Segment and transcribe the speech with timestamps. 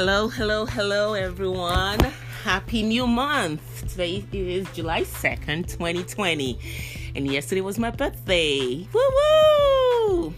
[0.00, 1.98] Hello, hello, hello, everyone.
[2.44, 3.84] Happy new month.
[3.90, 6.56] Today is July 2nd, 2020.
[7.16, 8.86] And yesterday was my birthday.
[8.92, 10.34] Woo woo!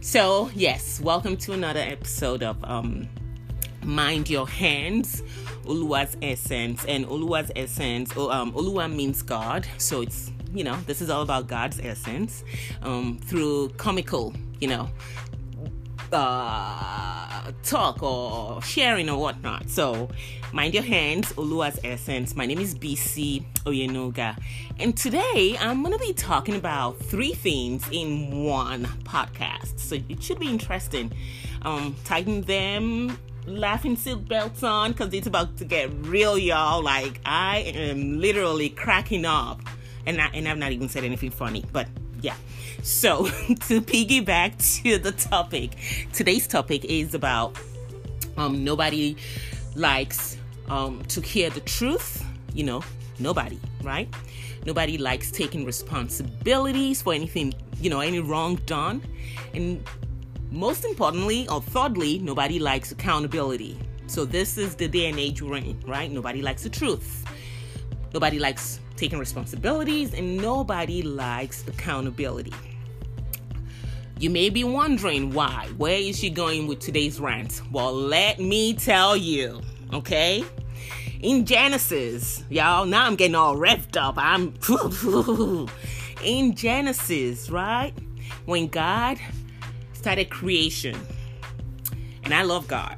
[0.00, 3.06] So, yes, welcome to another episode of um,
[3.84, 5.22] Mind Your Hands,
[5.66, 6.82] Oluwa's Essence.
[6.86, 9.66] And Oluwa's Essence, oh, um, Oluwa means God.
[9.76, 12.44] So it's, you know, this is all about God's essence
[12.80, 14.88] um, through comical, you know,
[16.16, 19.68] uh, talk or sharing or whatnot.
[19.68, 20.08] So,
[20.52, 22.34] mind your hands, Oluwa's Essence.
[22.34, 24.38] My name is BC Oyenuga,
[24.78, 29.78] and today I'm going to be talking about three themes in one podcast.
[29.78, 31.12] So, it should be interesting.
[31.62, 36.82] Um, tighten them, laughing silk belts on, because it's about to get real, y'all.
[36.82, 39.60] Like, I am literally cracking up,
[40.06, 41.88] and, I, and I've not even said anything funny, but
[42.22, 42.34] yeah.
[42.82, 43.26] So,
[43.68, 45.76] to piggyback to the topic,
[46.12, 47.58] today's topic is about
[48.36, 49.16] um, nobody
[49.74, 50.36] likes
[50.68, 52.24] um, to hear the truth.
[52.54, 52.82] You know,
[53.18, 54.08] nobody, right?
[54.64, 59.02] Nobody likes taking responsibilities for anything, you know, any wrong done.
[59.54, 59.82] And
[60.50, 63.78] most importantly, or thirdly, nobody likes accountability.
[64.06, 66.10] So, this is the day and age we're in, right?
[66.10, 67.24] Nobody likes the truth.
[68.16, 72.54] Nobody likes taking responsibilities, and nobody likes accountability.
[74.18, 75.68] You may be wondering why.
[75.76, 77.60] Where is she going with today's rant?
[77.70, 79.60] Well, let me tell you,
[79.92, 80.42] okay?
[81.20, 84.14] In Genesis, y'all, now I'm getting all revved up.
[84.16, 84.54] I'm
[86.24, 87.92] in Genesis, right?
[88.46, 89.18] When God
[89.92, 90.98] started creation,
[92.24, 92.96] and I love God,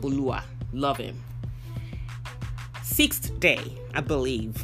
[0.00, 1.20] Oluwa, love Him.
[2.92, 4.62] Sixth day, I believe,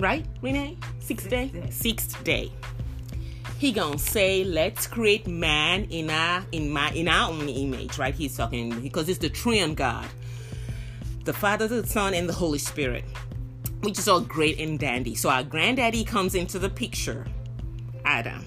[0.00, 0.76] right, Renee?
[0.98, 2.50] Sixth day, sixth day.
[3.58, 8.12] He gonna say let's create man in our in my in our own image right?
[8.12, 10.08] He's talking because it's the triune god
[11.22, 13.04] the father the son and the holy spirit
[13.82, 15.14] which is all great and dandy.
[15.14, 17.24] So our granddaddy comes into the picture
[18.04, 18.44] adam.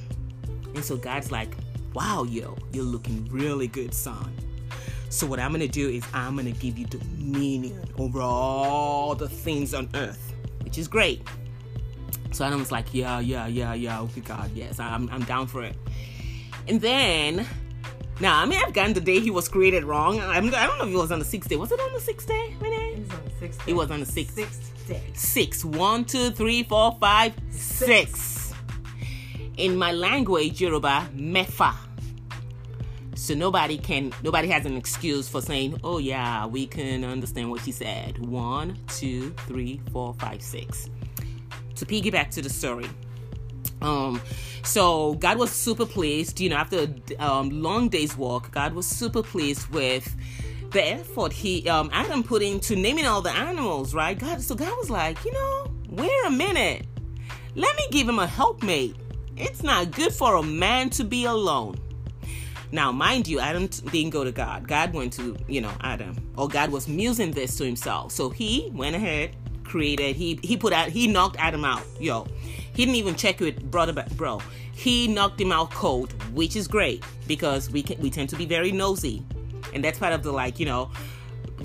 [0.75, 1.55] And so god's like
[1.93, 4.35] wow yo you're looking really good son
[5.09, 9.73] so what i'm gonna do is i'm gonna give you dominion over all the things
[9.73, 10.07] on mm.
[10.09, 11.21] earth which is great
[12.31, 13.99] so Adam was like, yeah, yeah, yeah, yeah.
[13.99, 15.75] Oh, okay, God, yes, I'm, I'm down for it.
[16.67, 17.47] And then,
[18.19, 20.19] now I may have gotten the day he was created wrong.
[20.19, 21.55] I'm, I don't know if it was on the sixth day.
[21.55, 22.93] Was it on the sixth day, Renee?
[22.93, 23.71] It was on the sixth day.
[23.71, 24.35] It was on the sixth.
[24.35, 25.03] Sixth day.
[25.13, 25.65] Six.
[25.65, 28.19] One, two, three, four, five, six.
[28.19, 28.53] six.
[29.57, 31.73] In my language, Yoruba, mefa.
[33.27, 37.59] So nobody can, nobody has an excuse for saying, oh yeah, we can understand what
[37.59, 38.25] she said.
[38.25, 40.89] One, two, three, four, five, six
[41.75, 42.87] to piggyback to the story.
[43.81, 44.21] Um,
[44.63, 46.87] so God was super pleased, you know, after
[47.19, 50.15] a um, long day's walk, God was super pleased with
[50.71, 54.17] the effort he um Adam put into naming all the animals, right?
[54.17, 56.85] God, so God was like, you know, wait a minute,
[57.55, 58.95] let me give him a helpmate.
[59.35, 61.75] It's not good for a man to be alone.
[62.71, 64.67] Now, mind you, Adam didn't go to God.
[64.67, 66.15] God went to, you know, Adam.
[66.37, 68.11] Or God was musing this to himself.
[68.11, 70.15] So he went ahead, created.
[70.15, 71.83] He he put out he knocked Adam out.
[71.99, 72.27] Yo,
[72.73, 74.41] he didn't even check with brother bro.
[74.73, 78.45] He knocked him out cold, which is great because we can, we tend to be
[78.45, 79.23] very nosy,
[79.73, 80.91] and that's part of the like you know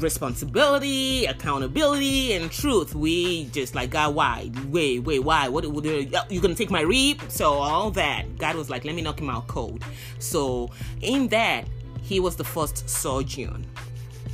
[0.03, 2.95] responsibility, accountability, and truth.
[2.95, 4.51] We just like God, why?
[4.69, 5.49] Wait, wait, why?
[5.49, 5.67] What?
[5.67, 7.23] what uh, you gonna take my reap?
[7.29, 8.39] So all that.
[8.39, 9.85] God was like, let me knock him out cold.
[10.19, 10.71] So
[11.01, 11.67] in that,
[12.03, 13.67] he was the first surgeon.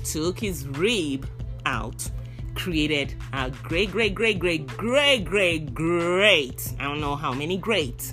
[0.05, 1.29] Took his rib
[1.67, 2.09] out
[2.55, 8.13] created a great, great, great, great, great, great, great, I don't know how many great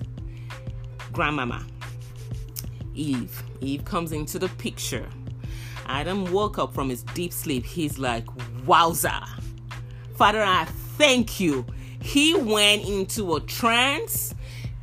[1.12, 1.66] grandmama.
[2.94, 3.42] Eve.
[3.62, 5.08] Eve comes into the picture.
[5.86, 7.66] Adam woke up from his deep sleep.
[7.66, 8.26] He's like,
[8.66, 9.28] Wowza.
[10.16, 10.66] Father, I
[10.98, 11.66] thank you.
[12.02, 14.36] He went into a trance,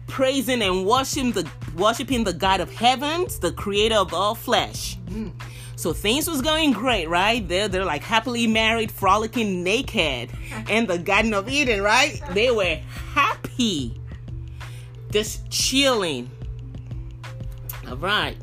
[0.07, 4.99] praising and worshiping the worshiping the God of heavens, the creator of all flesh.
[5.07, 5.33] Mm.
[5.77, 7.47] So things was going great, right?
[7.47, 10.31] They're they're like happily married, frolicking naked
[10.69, 12.21] in the Garden of Eden, right?
[12.31, 12.79] They were
[13.15, 14.01] happy.
[15.11, 16.31] Just chilling.
[17.89, 18.37] All right.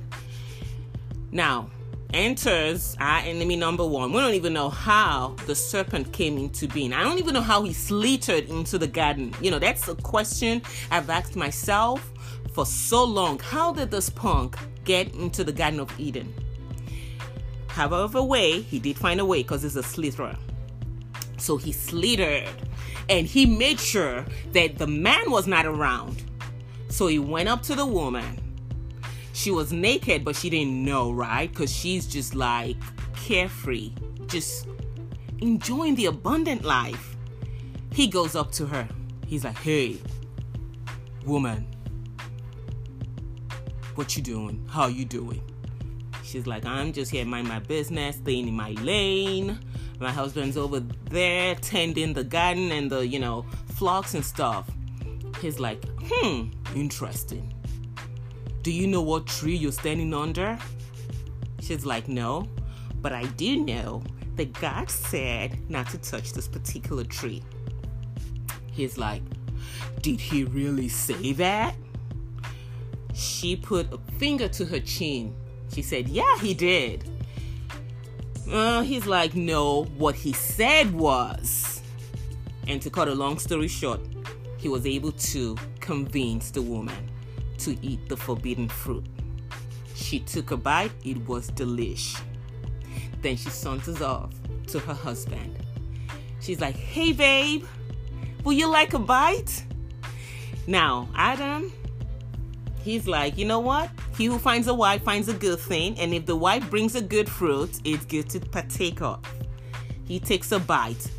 [1.31, 1.69] Now,
[2.13, 4.11] enters our enemy number one.
[4.11, 6.93] We don't even know how the serpent came into being.
[6.93, 9.33] I don't even know how he slithered into the garden.
[9.41, 10.61] You know, that's a question
[10.91, 12.11] I've asked myself
[12.53, 13.39] for so long.
[13.39, 16.33] How did this punk get into the Garden of Eden?
[17.67, 20.37] However, way he did find a way because he's a slitherer.
[21.37, 22.49] So he slithered
[23.07, 26.23] and he made sure that the man was not around.
[26.89, 28.48] So he went up to the woman.
[29.39, 31.49] She was naked, but she didn't know, right?
[31.49, 32.75] Because she's just like
[33.15, 33.93] carefree,
[34.27, 34.67] just
[35.39, 37.15] enjoying the abundant life.
[37.93, 38.85] He goes up to her.
[39.27, 39.95] He's like, "Hey,
[41.25, 41.65] woman,
[43.95, 44.67] what you doing?
[44.69, 45.41] How you doing?"
[46.21, 49.57] She's like, "I'm just here mind my business, staying in my lane.
[50.01, 54.69] My husband's over there tending the garden and the, you know, flocks and stuff."
[55.41, 55.81] He's like,
[56.11, 57.53] "Hmm, interesting.
[58.69, 60.55] Do you know what tree you're standing under?"
[61.59, 62.47] She's like, "No,
[63.01, 64.03] but I do know
[64.35, 67.41] that God said not to touch this particular tree."
[68.71, 69.23] He's like,
[70.03, 71.73] Did he really say that?
[73.15, 75.35] She put a finger to her chin.
[75.73, 77.09] She said, Yeah, he did.
[78.47, 81.81] Uh, he's like, No, what he said was.
[82.67, 84.01] And to cut a long story short,
[84.57, 87.09] he was able to convince the woman
[87.59, 89.05] to eat the forbidden fruit.
[89.95, 92.19] She took a bite, it was delish.
[93.21, 94.33] Then she saunters off
[94.67, 95.57] to her husband.
[96.39, 97.65] She's like, Hey, babe,
[98.43, 99.63] Will you like a bite?
[100.65, 101.73] Now, Adam,
[102.83, 103.89] he's like, you know what?
[104.17, 107.01] He who finds a wife finds a good thing, and if the wife brings a
[107.01, 109.19] good fruit, it's good to partake of.
[110.05, 111.09] He takes a bite.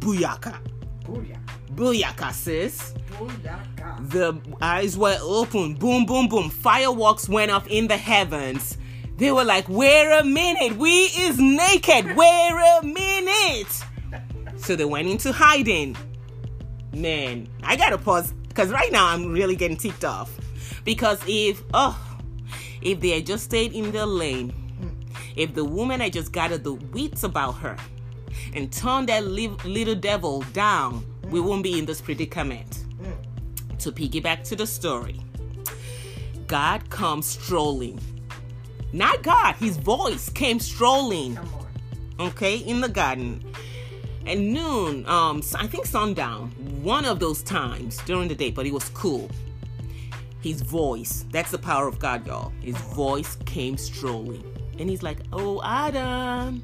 [0.00, 0.58] Booyaka.
[1.04, 1.47] Booyah.
[1.78, 2.94] Booyaka, sis.
[3.12, 4.10] Booyaka.
[4.10, 5.74] The eyes were open.
[5.74, 6.50] Boom, boom, boom.
[6.50, 8.76] Fireworks went off in the heavens.
[9.16, 10.76] They were like, wait a minute.
[10.76, 12.16] We is naked.
[12.16, 13.84] Wait a minute.
[14.56, 15.96] So they went into hiding
[16.92, 20.36] man, I gotta pause because right now I'm really getting ticked off.
[20.84, 21.98] Because if oh,
[22.82, 24.52] if they had just stayed in their lane,
[25.36, 27.76] if the woman had just gathered the wits about her
[28.54, 32.84] and turned that li- little devil down, we won't be in this predicament.
[33.80, 35.20] To piggyback to the story,
[36.46, 38.00] God comes strolling.
[38.92, 41.38] Not God, his voice came strolling,
[42.18, 43.44] okay, in the garden.
[44.26, 46.50] At noon, um, I think sundown,
[46.82, 49.30] one of those times during the day, but it was cool.
[50.40, 52.52] His voice, that's the power of God, y'all.
[52.60, 54.44] His voice came strolling.
[54.78, 56.62] And he's like, Oh, Adam,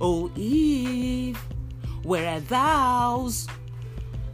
[0.00, 1.38] oh, Eve,
[2.02, 3.46] where are thous?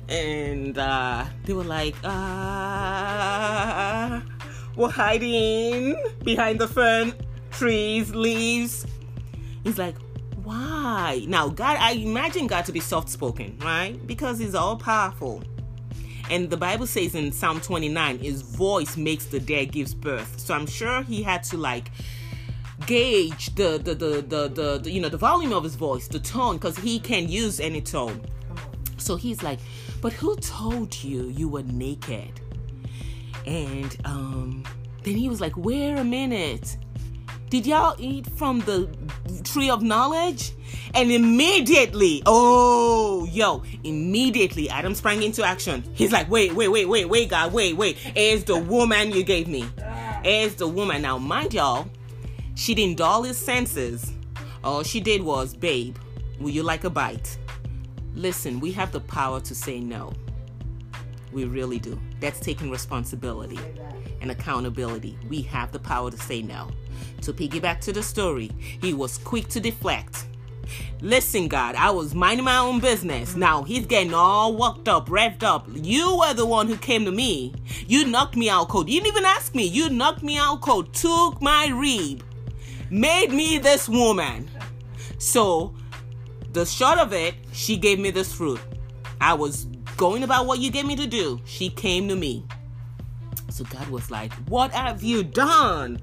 [0.09, 3.03] And uh, they were like, Ah,
[4.77, 7.13] we're hiding behind the fern,
[7.51, 8.87] trees, leaves.
[9.65, 9.97] He's like,
[10.49, 11.25] why?
[11.29, 13.99] Now, God, I imagine God to be soft spoken, right?
[14.07, 15.43] Because He's all powerful.
[16.31, 20.41] And the Bible says in Psalm 29, His voice makes the dead gives birth.
[20.41, 21.91] So I'm sure He had to like
[22.87, 26.19] gauge the the the the, the, the you know the volume of His voice, the
[26.19, 28.23] tone, because He can use any tone.
[28.97, 29.59] So He's like,
[30.01, 32.41] but who told you you were naked?
[33.47, 34.65] And um,
[35.05, 36.77] then He was like, wait a minute
[37.51, 38.89] did y'all eat from the
[39.43, 40.53] tree of knowledge?
[40.95, 45.83] And immediately, oh, yo, immediately Adam sprang into action.
[45.95, 47.97] He's like, wait, wait, wait, wait, wait, God, wait, wait.
[48.15, 49.65] It's the woman you gave me.
[50.25, 51.03] It's the woman.
[51.03, 51.89] Now, mind y'all,
[52.55, 54.13] she didn't dull his senses.
[54.63, 55.97] All she did was, babe,
[56.41, 57.39] will you like a bite?
[58.19, 60.13] Listen, we have the power to say no.
[61.33, 62.01] We really do.
[62.19, 63.61] That's taking responsibility
[64.21, 65.17] and accountability.
[65.29, 66.69] We have the power to say no.
[67.23, 68.51] To piggyback to the story,
[68.83, 70.27] he was quick to deflect.
[71.01, 73.37] Listen, God, I was minding my own business.
[73.37, 75.69] Now he's getting all worked up, revved up.
[75.73, 77.55] You were the one who came to me.
[77.87, 78.89] You knocked me out cold.
[78.89, 79.63] You didn't even ask me.
[79.65, 82.25] You knocked me out cold, took my rib,
[82.91, 84.51] made me this woman.
[85.19, 85.73] So,
[86.53, 88.61] the short of it, she gave me this fruit.
[89.21, 89.65] I was
[89.97, 91.41] going about what you gave me to do.
[91.45, 92.45] She came to me.
[93.51, 96.01] So God was like, What have you done?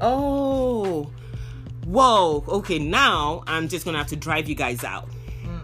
[0.00, 1.10] Oh,
[1.84, 2.44] whoa.
[2.48, 5.08] Okay, now I'm just gonna have to drive you guys out.
[5.42, 5.58] Hmm.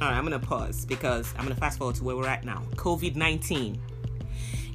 [0.00, 2.62] All right, I'm gonna pause because I'm gonna fast forward to where we're at now.
[2.76, 3.80] COVID 19.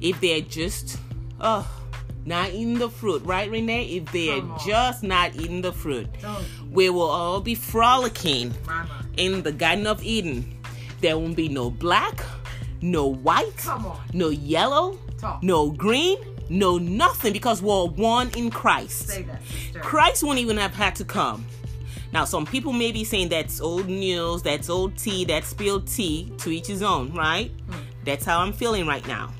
[0.00, 0.98] If they're just,
[1.40, 1.81] oh,
[2.24, 3.96] not eating the fruit, right, Renee?
[3.96, 9.04] If they're just not eating the fruit, Don't we will all be frolicking mama.
[9.16, 10.56] in the Garden of Eden.
[11.00, 12.20] There won't be no black,
[12.80, 13.66] no white,
[14.12, 15.42] no yellow, Talk.
[15.42, 19.08] no green, no nothing because we're one in Christ.
[19.08, 19.82] That.
[19.82, 21.44] Christ won't even have had to come.
[22.12, 26.30] Now, some people may be saying that's old news, that's old tea, that's spilled tea,
[26.38, 27.50] to each his own, right?
[27.70, 27.76] Hmm.
[28.04, 29.32] That's how I'm feeling right now.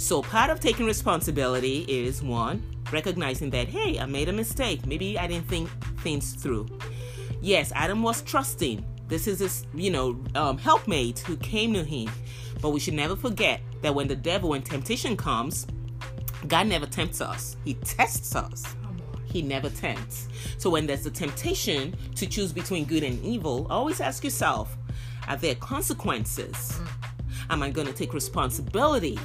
[0.00, 4.86] So, part of taking responsibility is one, recognizing that, hey, I made a mistake.
[4.86, 6.68] Maybe I didn't think things through.
[7.42, 8.82] Yes, Adam was trusting.
[9.08, 12.10] This is his, you know, um, helpmate who came to him.
[12.62, 15.66] But we should never forget that when the devil, when temptation comes,
[16.48, 17.58] God never tempts us.
[17.62, 18.74] He tests us.
[19.26, 20.28] He never tempts.
[20.56, 24.78] So when there's a temptation to choose between good and evil, always ask yourself,
[25.28, 26.80] are there consequences?
[27.50, 29.18] Am I going to take responsibility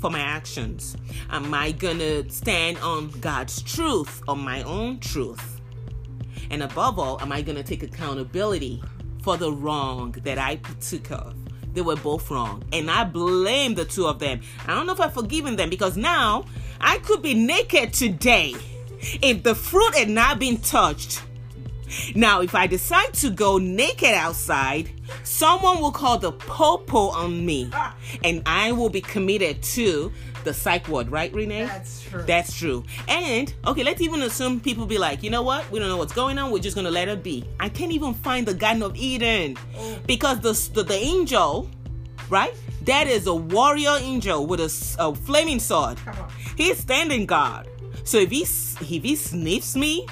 [0.00, 0.96] for my actions?
[1.30, 5.60] Am I going to stand on God's truth or my own truth?
[6.50, 8.82] And above all, am I going to take accountability
[9.22, 11.34] for the wrong that I took of?
[11.74, 12.62] They were both wrong.
[12.72, 14.40] And I blame the two of them.
[14.66, 16.44] I don't know if I've forgiven them because now
[16.80, 18.54] I could be naked today
[19.22, 21.22] if the fruit had not been touched.
[22.14, 24.90] Now, if I decide to go naked outside,
[25.22, 27.70] someone will call the popo on me,
[28.22, 30.12] and I will be committed to
[30.44, 31.64] the psych ward, right, Renee?
[31.64, 32.22] That's true.
[32.22, 32.84] That's true.
[33.08, 35.70] And okay, let's even assume people be like, you know what?
[35.70, 36.50] We don't know what's going on.
[36.50, 37.44] We're just gonna let it be.
[37.60, 39.98] I can't even find the Garden of Eden Oh.
[40.06, 41.70] because the the, the angel,
[42.28, 42.54] right?
[42.82, 45.98] That is a warrior angel with a flaming sword.
[46.56, 47.66] He's standing guard.
[48.04, 50.06] So if he if he sniffs me,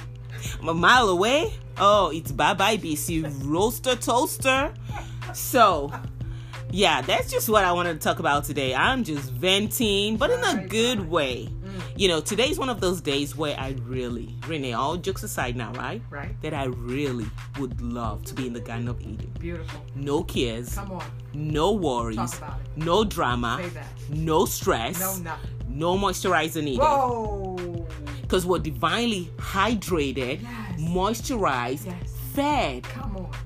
[0.61, 1.53] I'm a mile away.
[1.79, 4.73] Oh, it's bye bye BC roaster toaster.
[5.35, 5.91] So
[6.71, 8.75] yeah, that's just what I wanted to talk about today.
[8.75, 11.47] I'm just venting, but in a good way.
[11.63, 11.81] Mm.
[11.97, 15.73] You know, today's one of those days where I really, Renee, all jokes aside now,
[15.73, 16.01] right?
[16.11, 16.41] Right.
[16.43, 17.27] That I really
[17.59, 19.31] would love to be in the Garden of Eden.
[19.39, 19.85] Beautiful.
[19.95, 21.05] No cares, Come on.
[21.35, 22.85] no worries, Talk about it.
[22.85, 23.87] no drama, Say that.
[24.11, 25.51] no stress, No, nothing.
[25.69, 26.81] no moisturizer needed.
[26.81, 27.52] Whoa.
[28.33, 30.81] Because we're divinely hydrated, Yes.
[30.81, 32.15] moisturized, Yes.
[32.33, 32.87] fed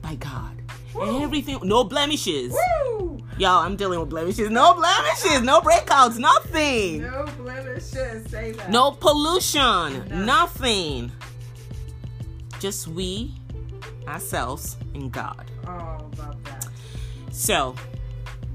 [0.01, 0.63] by God.
[0.95, 1.23] Woo.
[1.25, 2.53] Everything, no blemishes.
[2.53, 3.19] Woo.
[3.37, 4.49] Y'all, I'm dealing with blemishes.
[4.49, 7.03] No blemishes, no breakouts, nothing.
[7.03, 8.31] No blemishes.
[8.31, 8.71] Say that.
[8.71, 10.25] No pollution, No.
[10.25, 11.11] nothing.
[12.61, 13.35] Just we,
[14.07, 15.51] ourselves, and God.
[15.67, 16.69] Oh, love that.
[17.33, 17.75] So,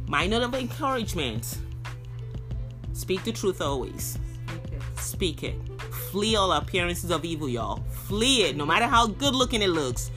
[0.08, 1.58] my note of encouragement
[2.94, 4.18] speak the truth always.
[4.48, 4.82] Speak it.
[4.98, 5.71] Speak it.
[6.12, 7.84] Flee all appearances of evil, y'all.
[7.90, 10.12] Flee it, no matter how good looking it looks.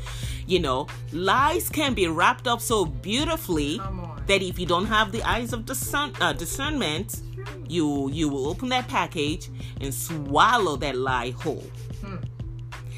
[0.46, 3.78] You know, lies can be wrapped up so beautifully
[4.26, 7.22] that if you don't have the eyes of discern, uh, discernment,
[7.68, 9.48] you you will open that package
[9.80, 11.64] and swallow that lie whole
[12.02, 12.16] Hmm.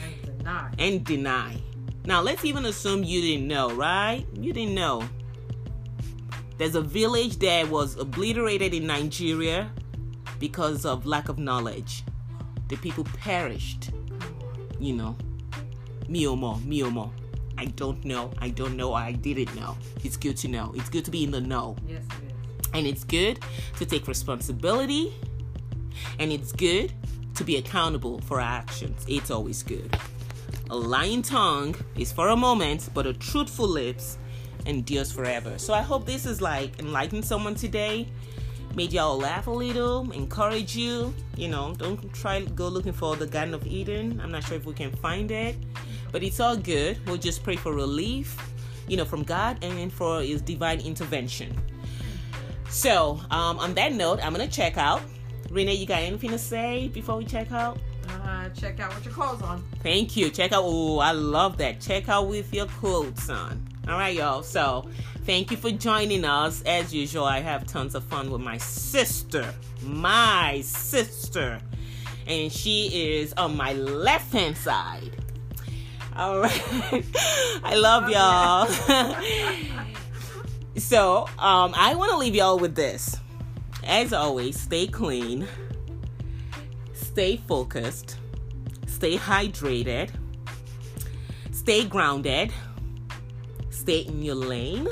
[0.02, 0.70] And deny.
[0.78, 1.60] and deny.
[2.04, 4.24] Now, let's even assume you didn't know, right?
[4.34, 5.04] You didn't know.
[6.58, 9.70] There's a village that was obliterated in Nigeria
[10.38, 12.02] because of lack of knowledge.
[12.68, 13.90] The people perished,
[14.78, 15.16] you know.
[16.08, 17.10] Miomo, Miomo.
[17.58, 18.32] I don't know.
[18.38, 18.94] I don't know.
[18.94, 19.76] I didn't know.
[20.04, 20.72] It's good to know.
[20.76, 21.76] It's good to be in the know.
[21.86, 22.70] Yes, it is.
[22.74, 23.40] And it's good
[23.78, 25.14] to take responsibility.
[26.18, 26.92] And it's good
[27.34, 29.04] to be accountable for our actions.
[29.08, 29.96] It's always good.
[30.70, 34.18] A lying tongue is for a moment, but a truthful lips
[34.66, 35.58] endures forever.
[35.58, 38.08] So I hope this is like enlightened someone today.
[38.76, 41.14] Made y'all laugh a little, encourage you.
[41.34, 44.20] You know, don't try to go looking for the Garden of Eden.
[44.22, 45.56] I'm not sure if we can find it,
[46.12, 46.98] but it's all good.
[47.06, 48.36] We'll just pray for relief,
[48.86, 51.58] you know, from God and for His divine intervention.
[52.68, 55.00] So, um, on that note, I'm gonna check out.
[55.50, 57.78] Renee, you got anything to say before we check out?
[58.10, 59.64] Uh, check out what your clothes on.
[59.82, 60.28] Thank you.
[60.28, 60.64] Check out.
[60.66, 61.80] Oh, I love that.
[61.80, 63.66] Check out with your clothes on.
[63.88, 64.42] All right, y'all.
[64.42, 64.86] So,
[65.26, 66.62] thank you for joining us.
[66.62, 69.52] As usual, I have tons of fun with my sister.
[69.82, 71.60] My sister.
[72.28, 75.16] And she is on my left hand side.
[76.14, 77.04] All right.
[77.64, 78.66] I love y'all.
[80.76, 83.18] so, um, I want to leave y'all with this.
[83.84, 85.46] As always, stay clean,
[86.92, 88.16] stay focused,
[88.86, 90.10] stay hydrated,
[91.52, 92.52] stay grounded,
[93.86, 94.88] stay in your lane,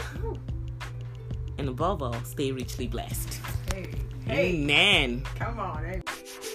[1.59, 3.41] and above all, stay richly blessed.
[3.73, 3.91] Hey.
[4.25, 4.55] Hey.
[4.55, 5.25] Amen.
[5.35, 5.85] Come on.
[5.85, 6.54] Hey.